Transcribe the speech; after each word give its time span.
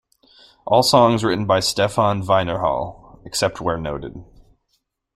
All 0.65 0.81
songs 0.81 1.23
written 1.23 1.45
by 1.45 1.59
Stefan 1.59 2.23
Weinerhall, 2.23 3.19
except 3.23 3.61
where 3.61 3.77
noted. 3.77 4.15